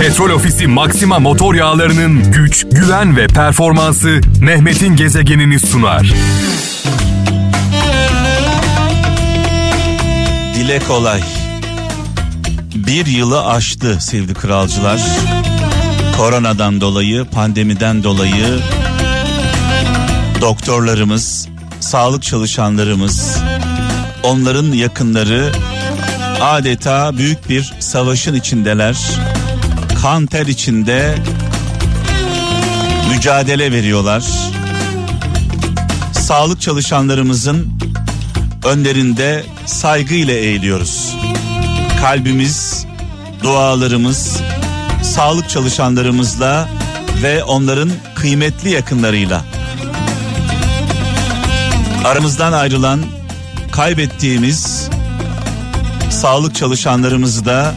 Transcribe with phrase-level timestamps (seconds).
[0.00, 6.14] Petrol Ofisi Maxima motor yağlarının güç, güven ve performansı Mehmet'in gezegenini sunar.
[10.54, 11.20] Dile kolay.
[12.74, 15.00] Bir yılı aştı sevgili kralcılar.
[16.16, 18.58] Koronadan dolayı, pandemiden dolayı
[20.40, 21.48] doktorlarımız,
[21.80, 23.38] sağlık çalışanlarımız,
[24.22, 25.52] onların yakınları
[26.40, 28.96] adeta büyük bir savaşın içindeler.
[30.02, 31.14] Kan ter içinde
[33.10, 34.24] mücadele veriyorlar.
[36.12, 37.68] Sağlık çalışanlarımızın
[38.64, 41.16] önlerinde saygıyla eğiliyoruz.
[42.00, 42.86] Kalbimiz,
[43.42, 44.40] dualarımız,
[45.02, 46.68] sağlık çalışanlarımızla
[47.22, 49.44] ve onların kıymetli yakınlarıyla.
[52.04, 53.02] Aramızdan ayrılan,
[53.72, 54.85] kaybettiğimiz
[56.16, 57.74] sağlık çalışanlarımızı da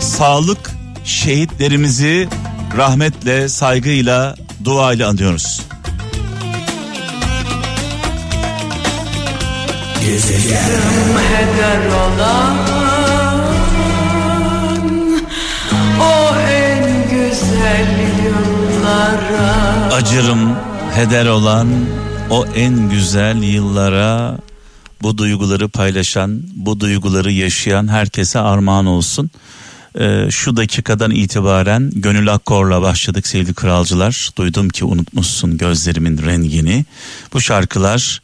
[0.00, 0.70] sağlık
[1.04, 2.28] şehitlerimizi
[2.76, 5.60] rahmetle, saygıyla, duayla anıyoruz.
[11.28, 12.56] heder olan
[16.00, 17.86] o en güzel
[18.24, 20.56] yıllara Acırım
[20.94, 21.68] heder olan
[22.30, 24.36] o en güzel yıllara
[25.06, 29.30] bu duyguları paylaşan, bu duyguları yaşayan herkese armağan olsun.
[29.98, 34.30] Ee, şu dakikadan itibaren Gönül Akkor'la başladık sevgili kralcılar.
[34.38, 36.84] Duydum ki unutmuşsun gözlerimin rengini.
[37.32, 38.22] Bu şarkılar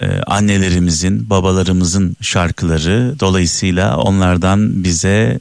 [0.00, 3.14] e, annelerimizin, babalarımızın şarkıları.
[3.20, 5.40] Dolayısıyla onlardan bize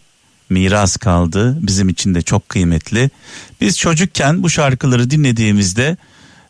[0.50, 1.58] miras kaldı.
[1.62, 3.10] Bizim için de çok kıymetli.
[3.62, 5.98] Biz çocukken bu şarkıları dinlediğimizde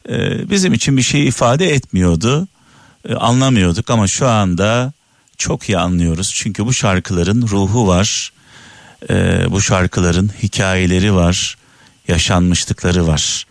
[0.10, 2.48] e, bizim için bir şey ifade etmiyordu.
[3.10, 4.94] E, anlamıyorduk ama şu anda
[5.38, 6.32] çok iyi anlıyoruz.
[6.36, 8.34] Çünkü bu şarkıların ruhu var.
[9.10, 11.58] E, bu şarkıların hikayeleri var.
[12.08, 13.46] Yaşanmışlıkları var.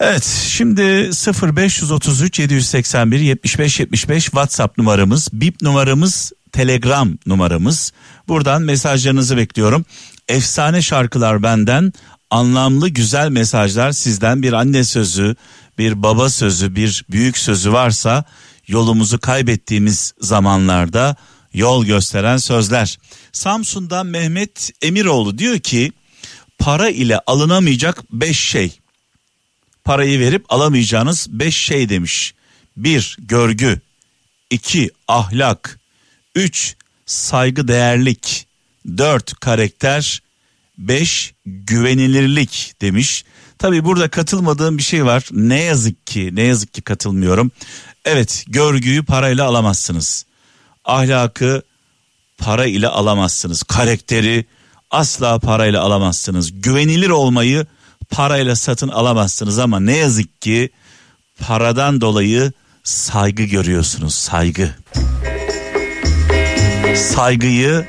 [0.00, 7.92] Evet şimdi 0533 781 75 75 WhatsApp numaramız, bip numaramız, Telegram numaramız.
[8.28, 9.84] Buradan mesajlarınızı bekliyorum.
[10.28, 11.92] Efsane şarkılar benden,
[12.30, 15.36] anlamlı güzel mesajlar sizden bir anne sözü,
[15.78, 18.24] bir baba sözü, bir büyük sözü varsa
[18.66, 21.16] yolumuzu kaybettiğimiz zamanlarda
[21.54, 22.98] yol gösteren sözler.
[23.32, 25.92] Samsun'dan Mehmet Emiroğlu diyor ki
[26.58, 28.78] para ile alınamayacak beş şey
[29.84, 32.34] parayı verip alamayacağınız beş şey demiş.
[32.76, 33.80] Bir görgü,
[34.50, 35.80] iki ahlak,
[36.34, 38.46] üç saygı değerlik,
[38.98, 40.22] dört karakter,
[40.78, 43.24] beş güvenilirlik demiş.
[43.58, 45.28] Tabi burada katılmadığım bir şey var.
[45.30, 47.50] Ne yazık ki, ne yazık ki katılmıyorum.
[48.04, 50.26] Evet, görgüyü parayla alamazsınız.
[50.84, 51.62] Ahlakı
[52.38, 53.62] para ile alamazsınız.
[53.62, 54.44] Karakteri
[54.90, 56.62] asla parayla alamazsınız.
[56.62, 57.66] Güvenilir olmayı
[58.10, 60.70] parayla satın alamazsınız ama ne yazık ki
[61.40, 62.52] paradan dolayı
[62.84, 64.14] saygı görüyorsunuz.
[64.14, 64.74] Saygı.
[66.96, 67.86] Saygıyı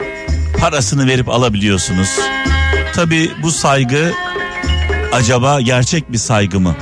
[0.59, 2.09] parasını verip alabiliyorsunuz.
[2.95, 4.13] Tabi bu saygı
[5.13, 6.75] acaba gerçek bir saygı mı?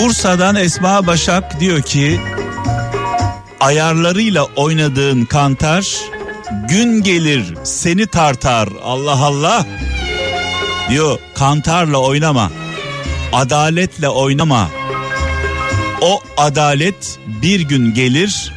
[0.00, 2.20] Bursa'dan Esma Başak diyor ki
[3.60, 5.86] ayarlarıyla oynadığın kantar
[6.68, 9.66] gün gelir seni tartar Allah Allah
[10.88, 11.18] diyor.
[11.34, 12.50] Kantarla oynama
[13.32, 14.70] adaletle oynama.
[16.00, 18.52] O adalet bir gün gelir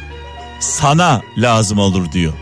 [0.60, 2.32] sana lazım olur diyor.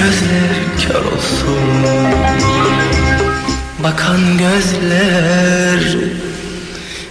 [0.00, 0.39] gözler
[3.82, 5.96] Bakan gözler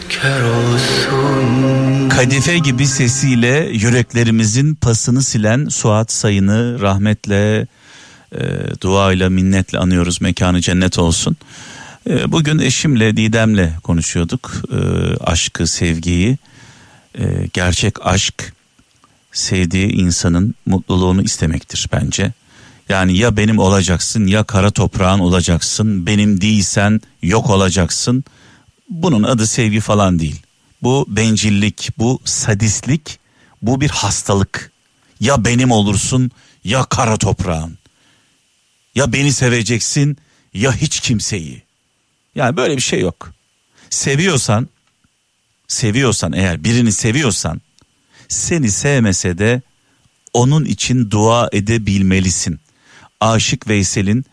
[0.09, 7.67] kör olsun Kadife gibi sesiyle yüreklerimizin pasını silen Suat Sayın'ı rahmetle,
[8.31, 8.41] e,
[8.81, 10.21] duayla, minnetle anıyoruz.
[10.21, 11.37] Mekanı cennet olsun.
[12.09, 14.51] E, bugün eşimle, Didem'le konuşuyorduk.
[14.71, 14.77] E,
[15.23, 16.37] aşkı, sevgiyi.
[17.19, 18.53] E, gerçek aşk
[19.31, 22.33] sevdiği insanın mutluluğunu istemektir bence.
[22.89, 26.05] Yani ya benim olacaksın ya kara toprağın olacaksın.
[26.05, 28.23] Benim değilsen yok olacaksın.
[28.89, 30.41] Bunun adı sevgi falan değil.
[30.83, 33.19] Bu bencillik, bu sadistlik,
[33.61, 34.71] bu bir hastalık.
[35.19, 36.31] Ya benim olursun
[36.63, 37.77] ya kara toprağın.
[38.95, 40.17] Ya beni seveceksin
[40.53, 41.61] ya hiç kimseyi.
[42.35, 43.33] Yani böyle bir şey yok.
[43.89, 44.69] Seviyorsan,
[45.67, 47.61] seviyorsan eğer birini seviyorsan
[48.27, 49.61] seni sevmese de
[50.33, 52.59] onun için dua edebilmelisin.
[53.19, 54.25] Aşık Veysel'in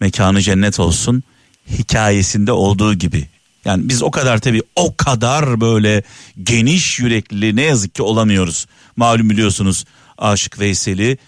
[0.00, 1.22] mekanı cennet olsun
[1.70, 3.28] hikayesinde olduğu gibi
[3.64, 6.02] Yani biz o kadar tabii o kadar böyle
[6.42, 8.66] geniş yürekli ne yazık ki olamıyoruz.
[8.96, 9.84] Malum biliyorsunuz
[10.18, 11.18] Aşık Veysel'i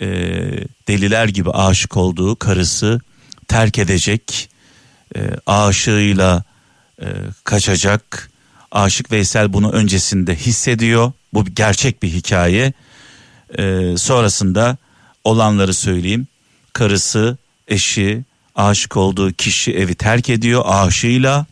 [0.00, 0.06] e,
[0.88, 3.00] deliler gibi aşık olduğu karısı
[3.48, 4.48] terk edecek.
[5.16, 6.44] E, aşığıyla
[7.02, 7.06] e,
[7.44, 8.30] kaçacak.
[8.70, 11.12] Aşık Veysel bunu öncesinde hissediyor.
[11.34, 12.72] Bu gerçek bir hikaye.
[13.58, 14.76] E, sonrasında
[15.24, 16.26] olanları söyleyeyim.
[16.76, 17.36] Karısı,
[17.68, 18.24] eşi,
[18.54, 21.46] aşık olduğu kişi evi terk ediyor aşığıyla.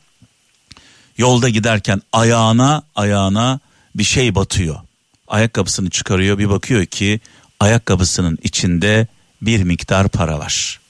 [1.19, 3.61] Yolda giderken ayağına ayağına
[3.95, 4.77] bir şey batıyor.
[5.29, 7.21] Ayakkabısını çıkarıyor bir bakıyor ki
[7.61, 9.07] ayakkabısının içinde
[9.43, 10.81] bir miktar para var.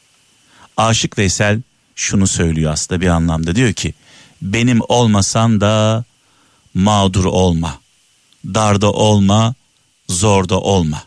[0.76, 1.62] Aşık Veysel
[1.94, 3.94] şunu söylüyor aslında bir anlamda diyor ki
[4.42, 6.04] benim olmasan da
[6.74, 7.80] mağdur olma.
[8.44, 9.54] Darda olma,
[10.08, 11.02] zorda olma.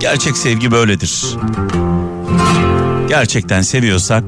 [0.00, 1.36] Gerçek sevgi böyledir.
[3.08, 4.24] Gerçekten seviyorsak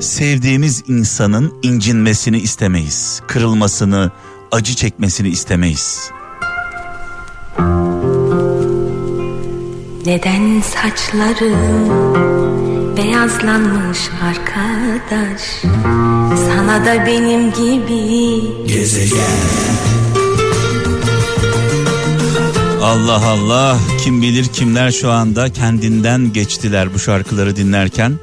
[0.00, 3.22] sevdiğimiz insanın incinmesini istemeyiz.
[3.26, 4.10] Kırılmasını,
[4.52, 6.10] acı çekmesini istemeyiz.
[10.06, 11.90] Neden saçların
[12.96, 15.40] beyazlanmış arkadaş
[16.48, 18.42] Sana da benim gibi
[22.82, 28.18] Allah Allah kim bilir kimler şu anda kendinden geçtiler bu şarkıları dinlerken.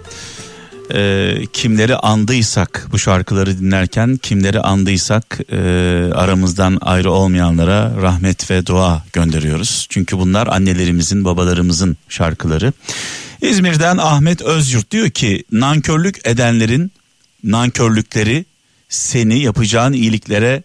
[0.94, 5.58] Ee, kimleri andıysak bu şarkıları dinlerken kimleri andıysak e,
[6.14, 9.88] aramızdan ayrı olmayanlara rahmet ve dua gönderiyoruz.
[9.90, 12.74] Çünkü bunlar annelerimizin babalarımızın şarkıları.
[13.42, 16.92] İzmir'den Ahmet Özyurt diyor ki nankörlük edenlerin
[17.44, 18.46] nankörlükleri
[18.90, 20.64] seni yapacağın iyiliklere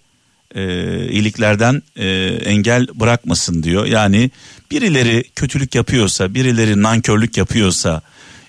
[0.54, 0.62] e,
[1.08, 2.06] iyiliklerden e,
[2.44, 3.86] engel bırakmasın diyor.
[3.86, 4.30] Yani
[4.70, 8.02] birileri kötülük yapıyorsa, birileri nankörlük yapıyorsa,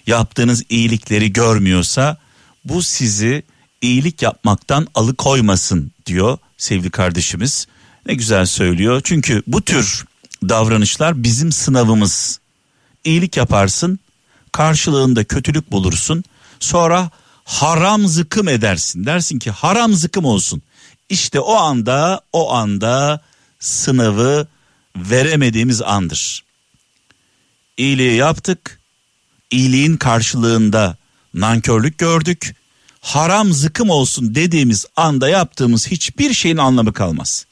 [0.07, 2.18] yaptığınız iyilikleri görmüyorsa
[2.66, 3.44] bu sizi
[3.81, 7.68] iyilik yapmaktan alıkoymasın diyor sevgili kardeşimiz.
[8.06, 9.02] Ne güzel söylüyor.
[9.04, 10.06] Çünkü bu tür
[10.50, 12.40] davranışlar bizim sınavımız.
[13.04, 14.00] İyilik yaparsın,
[14.52, 16.24] karşılığında kötülük bulursun.
[16.60, 17.10] Sonra
[17.44, 19.06] haram zıkım edersin.
[19.06, 20.62] Dersin ki haram zıkım olsun.
[21.10, 23.22] İşte o anda o anda
[23.60, 24.48] sınavı
[24.96, 26.44] veremediğimiz andır.
[27.78, 28.80] İyiliği yaptık.
[29.52, 30.98] iyiliğin karşılığında
[31.34, 32.56] nankörlük gördük.
[33.02, 37.46] Haram zıkım olsun dediğimiz anda yaptığımız hiçbir şeyin anlamı kalmaz.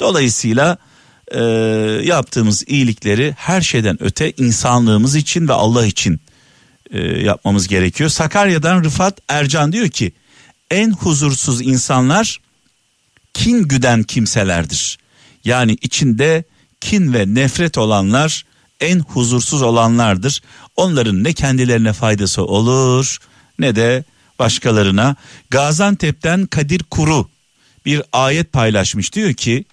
[0.00, 0.78] Dolayısıyla
[1.28, 1.40] e,
[2.04, 6.20] yaptığımız iyilikleri her şeyden öte insanlığımız için ve Allah için
[6.90, 8.10] e, yapmamız gerekiyor.
[8.10, 10.12] Sakarya'dan Rıfat Ercan diyor ki
[10.70, 12.40] en huzursuz insanlar
[13.34, 14.98] kin güden kimselerdir.
[15.44, 16.44] Yani içinde
[16.80, 18.44] kin ve nefret olanlar
[18.80, 20.42] en huzursuz olanlardır.
[20.76, 23.18] Onların ne kendilerine faydası olur
[23.58, 24.04] ne de
[24.38, 25.16] başkalarına.
[25.50, 27.28] Gaziantep'ten Kadir Kuru
[27.86, 29.64] bir ayet paylaşmış diyor ki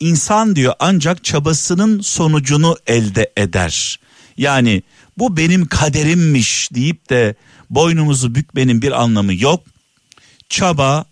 [0.00, 3.98] insan diyor ancak çabasının sonucunu elde eder.
[4.36, 4.82] Yani
[5.18, 7.34] bu benim kaderimmiş deyip de
[7.70, 9.64] boynumuzu bükmenin bir anlamı yok.
[10.48, 11.04] Çaba,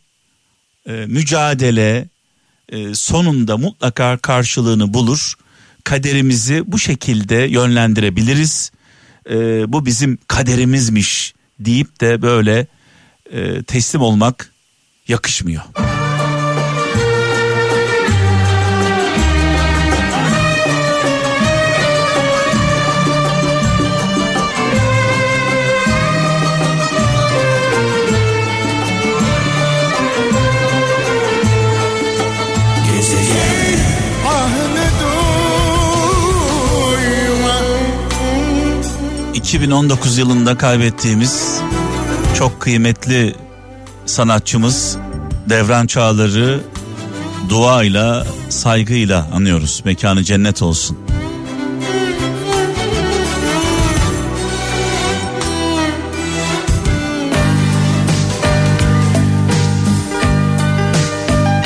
[0.86, 2.08] e, mücadele
[2.68, 5.34] e, sonunda mutlaka karşılığını bulur.
[5.84, 8.70] Kaderimizi bu şekilde yönlendirebiliriz.
[9.30, 9.34] E,
[9.72, 12.66] bu bizim kaderimizmiş deyip de böyle
[13.66, 14.52] teslim olmak
[15.08, 15.62] yakışmıyor.
[39.52, 41.60] 2019 yılında kaybettiğimiz
[42.38, 43.34] çok kıymetli
[44.06, 44.96] sanatçımız
[45.48, 46.60] Devran Çağlar'ı
[47.48, 49.82] duayla, saygıyla anıyoruz.
[49.84, 50.98] Mekanı cennet olsun.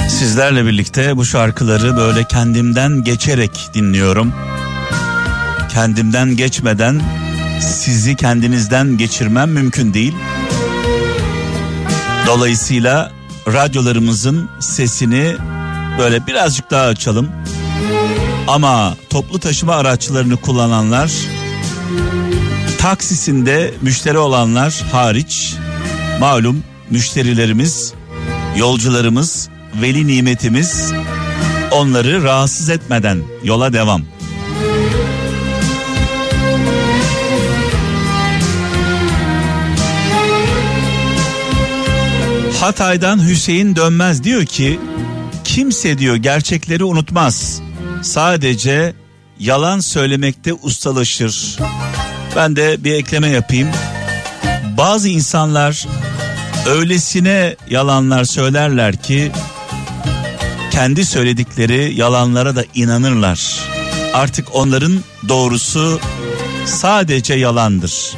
[0.08, 4.32] Sizlerle birlikte bu şarkıları böyle kendimden geçerek dinliyorum.
[5.72, 7.25] Kendimden geçmeden
[7.60, 10.14] sizi kendinizden geçirmem mümkün değil.
[12.26, 13.12] Dolayısıyla
[13.46, 15.36] radyolarımızın sesini
[15.98, 17.28] böyle birazcık daha açalım.
[18.48, 21.10] Ama toplu taşıma araçlarını kullananlar
[22.78, 25.54] taksisinde müşteri olanlar hariç
[26.20, 27.92] malum müşterilerimiz,
[28.56, 29.48] yolcularımız,
[29.82, 30.92] veli nimetimiz
[31.72, 34.02] onları rahatsız etmeden yola devam.
[42.60, 44.80] Hatay'dan Hüseyin Dönmez diyor ki
[45.44, 47.60] kimse diyor gerçekleri unutmaz.
[48.02, 48.94] Sadece
[49.38, 51.58] yalan söylemekte ustalaşır.
[52.36, 53.68] Ben de bir ekleme yapayım.
[54.76, 55.86] Bazı insanlar
[56.66, 59.32] öylesine yalanlar söylerler ki
[60.70, 63.60] kendi söyledikleri yalanlara da inanırlar.
[64.14, 66.00] Artık onların doğrusu
[66.66, 68.14] sadece yalandır.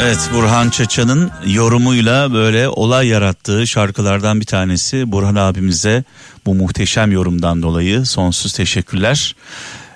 [0.00, 5.12] Evet Burhan Çaça'nın yorumuyla böyle olay yarattığı şarkılardan bir tanesi.
[5.12, 6.04] Burhan abimize
[6.46, 9.36] bu muhteşem yorumdan dolayı sonsuz teşekkürler.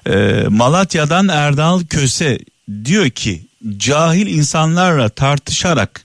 [0.06, 2.38] Ee, Malatya'dan Erdal Köse
[2.84, 3.42] diyor ki
[3.76, 6.04] cahil insanlarla tartışarak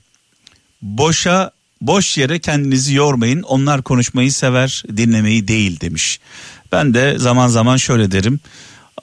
[0.82, 1.50] boşa
[1.80, 3.42] boş yere kendinizi yormayın.
[3.42, 6.20] Onlar konuşmayı sever, dinlemeyi değil demiş.
[6.72, 8.40] Ben de zaman zaman şöyle derim.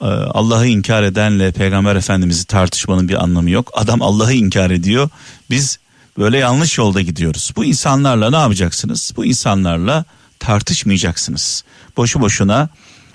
[0.00, 3.70] Ee, Allah'ı inkar edenle peygamber efendimizi tartışmanın bir anlamı yok.
[3.74, 5.08] Adam Allah'ı inkar ediyor.
[5.50, 5.78] Biz
[6.18, 7.52] böyle yanlış yolda gidiyoruz.
[7.56, 9.12] Bu insanlarla ne yapacaksınız?
[9.16, 10.04] Bu insanlarla
[10.38, 11.64] tartışmayacaksınız.
[11.96, 12.68] Boşu boşuna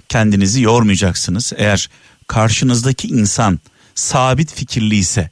[0.09, 1.53] kendinizi yormayacaksınız.
[1.57, 1.89] Eğer
[2.27, 3.59] karşınızdaki insan
[3.95, 5.29] sabit fikirli ise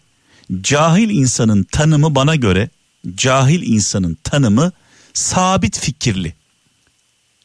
[0.62, 2.70] cahil insanın tanımı bana göre
[3.16, 4.72] cahil insanın tanımı
[5.14, 6.34] sabit fikirli.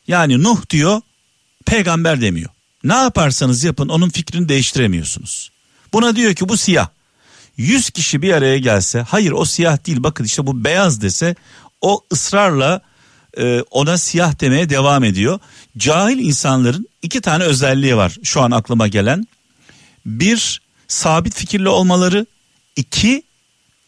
[0.08, 1.00] Yani Nuh diyor
[1.66, 2.50] peygamber demiyor.
[2.84, 5.50] Ne yaparsanız yapın onun fikrini değiştiremiyorsunuz.
[5.92, 6.88] Buna diyor ki bu siyah.
[7.56, 11.34] 100 kişi bir araya gelse hayır o siyah değil bakın işte bu beyaz dese
[11.80, 12.80] o ısrarla
[13.38, 15.38] e, ona siyah demeye devam ediyor.
[15.78, 19.26] Cahil insanların iki tane özelliği var şu an aklıma gelen.
[20.06, 22.26] Bir sabit fikirli olmaları,
[22.76, 23.22] iki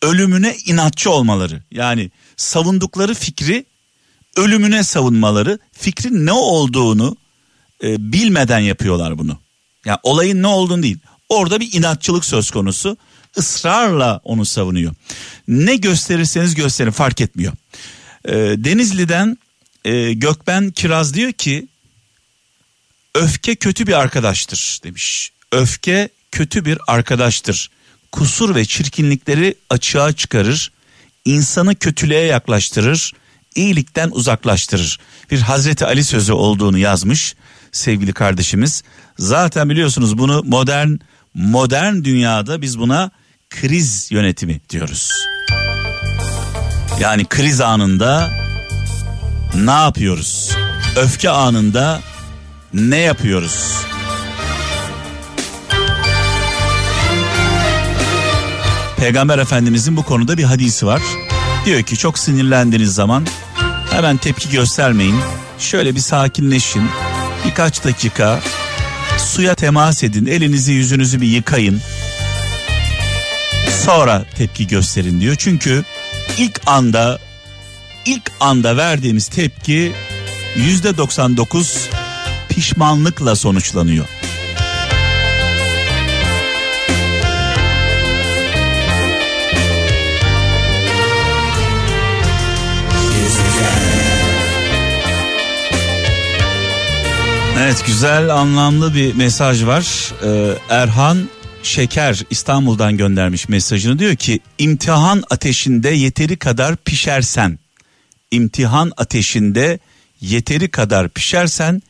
[0.03, 1.63] ölümüne inatçı olmaları.
[1.71, 3.65] Yani savundukları fikri
[4.37, 7.17] ölümüne savunmaları, fikrin ne olduğunu
[7.83, 9.39] e, bilmeden yapıyorlar bunu.
[9.85, 10.99] Yani olayın ne olduğunu değil.
[11.29, 12.97] Orada bir inatçılık söz konusu.
[13.39, 14.95] ısrarla onu savunuyor.
[15.49, 17.53] Ne gösterirseniz gösterin fark etmiyor.
[18.25, 19.39] E, Denizli'den
[19.85, 21.67] e, Gökben Kiraz diyor ki
[23.15, 25.31] öfke kötü bir arkadaştır demiş.
[25.53, 27.71] Öfke kötü bir arkadaştır.
[28.13, 30.73] Kusur ve çirkinlikleri açığa çıkarır.
[31.25, 33.13] insanı kötülüğe yaklaştırır.
[33.55, 34.99] iyilikten uzaklaştırır.
[35.31, 37.35] Bir Hazreti Ali sözü olduğunu yazmış
[37.75, 38.83] sevgili kardeşimiz.
[39.19, 40.91] Zaten biliyorsunuz bunu modern
[41.35, 43.11] modern dünyada biz buna
[43.51, 45.13] kriz yönetimi diyoruz.
[47.01, 48.31] Yani kriz anında
[49.55, 50.51] ne yapıyoruz?
[50.97, 52.01] Öfke anında
[52.75, 53.75] ne yapıyoruz?
[58.97, 61.03] Peygamber Efendimizin bu konuda bir hadisi var.
[61.67, 63.27] Diyor ki çok sinirlendiğiniz zaman
[63.91, 65.17] hemen tepki göstermeyin.
[65.59, 66.83] Şöyle bir sakinleşin.
[67.45, 68.41] Birkaç dakika
[69.19, 70.27] suya temas edin.
[70.27, 71.81] Elinizi yüzünüzü bir yıkayın.
[73.85, 75.37] Sonra tepki gösterin diyor.
[75.39, 75.85] Çünkü
[76.39, 77.19] ilk anda
[78.05, 79.93] ilk anda verdiğimiz tepki
[80.57, 81.89] yüzde 99
[82.49, 84.07] pişmanlıkla sonuçlanıyor.
[97.59, 100.13] Evet güzel anlamlı bir mesaj var.
[100.25, 101.29] Ee, Erhan
[101.63, 107.59] Şeker İstanbul'dan göndermiş mesajını diyor ki imtihan ateşinde yeteri kadar pişersen
[108.31, 109.79] imtihan ateşinde
[110.21, 111.83] yeteri kadar pişersen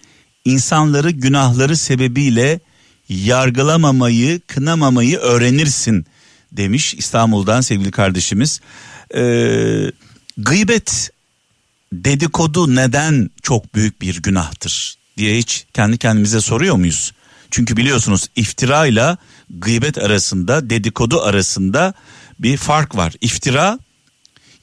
[0.45, 2.61] insanları günahları sebebiyle
[3.09, 6.07] yargılamamayı kınamamayı öğrenirsin
[6.53, 8.61] demiş İstanbul'dan sevgili kardeşimiz.
[9.15, 9.93] Ee,
[10.37, 11.11] gıybet
[11.93, 17.13] dedikodu neden çok büyük bir günahtır diye hiç kendi kendimize soruyor muyuz?
[17.51, 19.17] Çünkü biliyorsunuz iftira ile
[19.51, 21.95] gıybet arasında dedikodu arasında
[22.39, 23.13] bir fark var.
[23.21, 23.79] İftira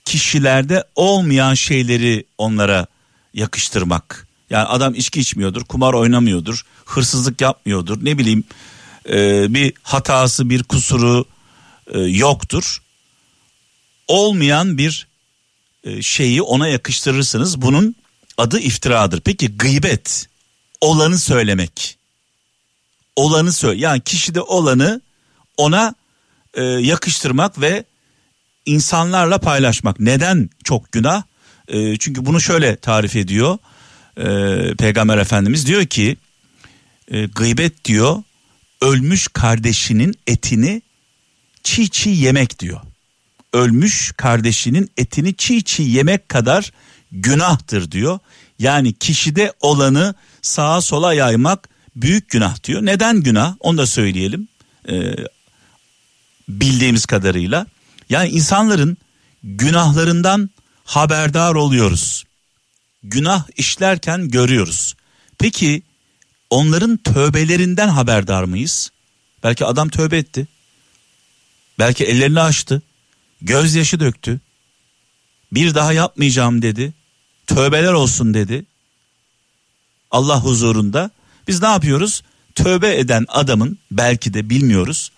[0.05, 2.87] kişilerde olmayan şeyleri onlara
[3.33, 4.27] yakıştırmak.
[4.49, 8.43] Yani adam içki içmiyordur, kumar oynamıyordur, hırsızlık yapmıyordur, ne bileyim
[9.09, 11.25] e, bir hatası, bir kusuru
[11.93, 12.81] e, yoktur.
[14.07, 15.07] Olmayan bir
[15.83, 17.61] e, şeyi ona yakıştırırsınız.
[17.61, 17.95] Bunun
[18.37, 19.21] adı iftiradır.
[19.21, 20.27] Peki gıybet
[20.81, 21.97] olanı söylemek.
[23.15, 25.01] Olanı söyle yani kişide olanı
[25.57, 25.95] ona
[26.53, 27.83] e, yakıştırmak ve
[28.65, 29.99] insanlarla paylaşmak.
[29.99, 31.23] Neden çok günah?
[31.67, 33.57] E, çünkü bunu şöyle tarif ediyor
[34.17, 34.25] e,
[34.75, 36.17] Peygamber Efendimiz diyor ki
[37.07, 38.23] e, gıybet diyor
[38.81, 40.81] ölmüş kardeşinin etini
[41.63, 42.81] çiğ çiğ yemek diyor.
[43.53, 46.71] Ölmüş kardeşinin etini çiğ çiğ yemek kadar
[47.11, 48.19] günahtır diyor.
[48.59, 52.85] Yani kişide olanı sağa sola yaymak büyük günah diyor.
[52.85, 53.55] Neden günah?
[53.59, 54.47] Onu da söyleyelim.
[54.89, 55.15] Ee,
[56.49, 57.65] bildiğimiz kadarıyla.
[58.09, 58.97] Yani insanların
[59.43, 60.49] günahlarından
[60.83, 62.23] haberdar oluyoruz.
[63.03, 64.95] Günah işlerken görüyoruz.
[65.39, 65.83] Peki
[66.49, 68.91] onların tövbelerinden haberdar mıyız?
[69.43, 70.47] Belki adam tövbe etti.
[71.79, 72.81] Belki ellerini açtı.
[73.41, 74.39] Gözyaşı döktü.
[75.51, 76.93] Bir daha yapmayacağım dedi.
[77.47, 78.65] Tövbeler olsun dedi.
[80.11, 81.11] Allah huzurunda.
[81.47, 82.23] Biz ne yapıyoruz?
[82.55, 85.11] Tövbe eden adamın belki de bilmiyoruz.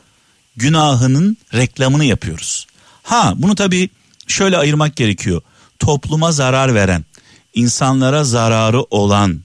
[0.55, 2.67] Günahının reklamını yapıyoruz.
[3.03, 3.89] Ha bunu tabii
[4.27, 5.41] şöyle ayırmak gerekiyor.
[5.79, 7.05] Topluma zarar veren,
[7.53, 9.41] insanlara zararı olan,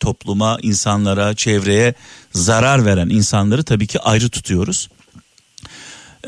[0.00, 1.94] topluma, insanlara, çevreye
[2.32, 4.88] zarar veren insanları tabii ki ayrı tutuyoruz.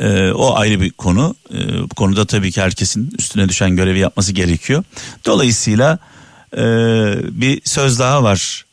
[0.01, 1.35] Ee, o ayrı bir konu.
[1.55, 4.85] Ee, bu konuda tabii ki herkesin üstüne düşen görevi yapması gerekiyor.
[5.25, 5.99] Dolayısıyla
[6.57, 6.63] e,
[7.41, 8.65] bir söz daha var.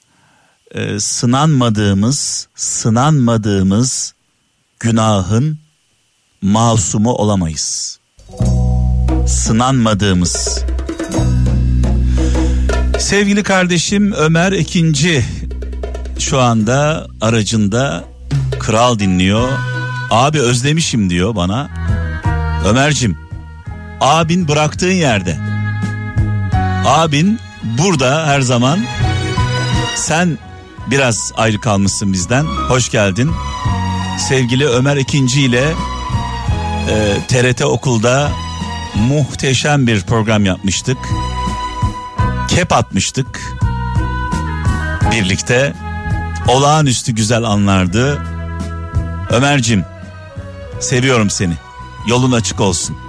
[0.72, 4.14] E, sınanmadığımız, sınanmadığımız
[4.80, 5.60] günahın
[6.42, 8.00] masumu olamayız.
[9.28, 10.64] Sınanmadığımız.
[13.00, 15.26] Sevgili kardeşim Ömer ikinci
[16.20, 18.04] şu anda aracında
[18.60, 19.50] kral dinliyor.
[20.12, 21.70] Abi özlemişim diyor bana.
[22.66, 23.18] Ömer'cim
[24.02, 25.38] abin bıraktığın yerde.
[26.86, 27.40] Abin
[27.78, 28.80] burada her zaman.
[29.96, 30.38] Sen
[30.88, 32.46] biraz ayrı kalmışsın bizden.
[32.46, 33.32] Hoş geldin.
[34.30, 35.74] Sevgili Ömer ikinci ile
[36.90, 38.32] e, TRT okulda
[38.96, 40.98] muhteşem bir program yapmıştık.
[42.48, 43.42] Kep atmıştık.
[45.12, 45.74] Birlikte
[46.48, 48.22] olağanüstü güzel anlardı.
[49.30, 49.86] Ömer'cim
[50.80, 51.54] seviyorum seni.
[52.08, 53.05] Yolun açık olsun.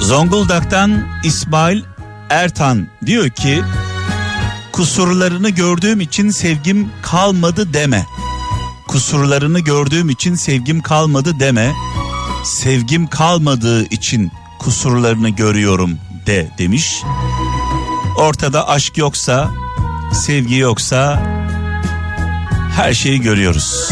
[0.00, 1.82] Zonguldak'tan İsmail
[2.30, 3.62] Ertan diyor ki
[4.72, 8.06] kusurlarını gördüğüm için sevgim kalmadı deme.
[8.88, 11.72] Kusurlarını gördüğüm için sevgim kalmadı deme.
[12.44, 17.02] Sevgim kalmadığı için kusurlarını görüyorum de demiş.
[18.18, 19.50] Ortada aşk yoksa,
[20.12, 21.22] sevgi yoksa
[22.76, 23.90] her şeyi görüyoruz.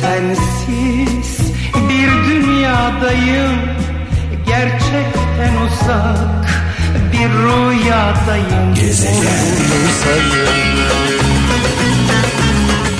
[0.00, 1.52] Sensiz
[1.88, 3.58] bir dünyadayım
[4.46, 6.48] Gerçekten uzak
[7.12, 8.74] bir rüyadayım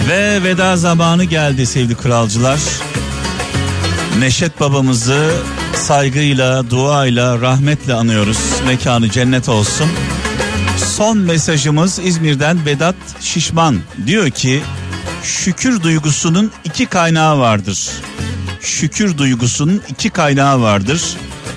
[0.09, 2.61] Ve veda zamanı geldi sevgili kralcılar.
[4.23, 5.31] Neşet babamızı
[5.75, 8.39] saygıyla, duayla, rahmetle anıyoruz.
[8.67, 9.89] Mekanı cennet olsun.
[10.97, 14.63] Son mesajımız İzmir'den Vedat Şişman diyor ki
[15.23, 17.91] şükür duygusunun iki kaynağı vardır.
[18.61, 21.03] Şükür duygusunun iki kaynağı vardır.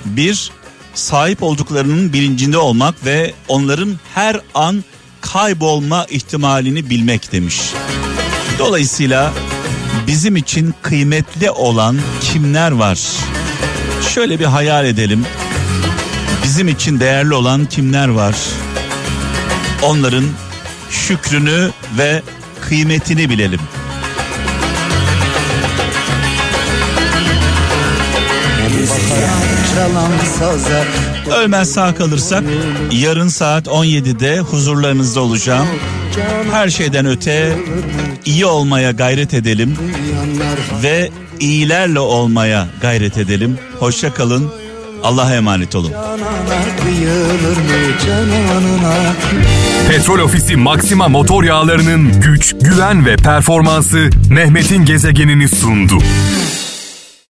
[0.04, 0.50] Bir,
[0.94, 4.84] sahip olduklarının bilincinde olmak ve onların her an
[5.20, 7.60] kaybolma ihtimalini bilmek demiş.
[8.58, 9.32] Dolayısıyla
[10.06, 12.98] bizim için kıymetli olan kimler var?
[14.14, 15.26] Şöyle bir hayal edelim.
[16.44, 18.34] Bizim için değerli olan kimler var?
[19.82, 20.24] Onların
[20.90, 22.22] şükrünü ve
[22.68, 23.60] kıymetini bilelim.
[31.36, 32.44] Ölmez sağ kalırsak
[32.92, 35.66] yarın saat 17'de huzurlarınızda olacağım.
[36.52, 37.56] Her şeyden öte
[38.26, 39.76] iyi olmaya gayret edelim
[40.82, 41.10] ve
[41.40, 43.58] iyilerle olmaya gayret edelim.
[43.78, 44.52] Hoşça kalın.
[45.02, 45.92] Allah'a emanet olun.
[49.88, 55.98] Petrol Ofisi Maxima motor yağlarının güç, güven ve performansı Mehmet'in gezegenini sundu.